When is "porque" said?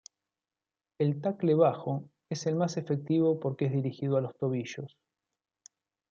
3.39-3.65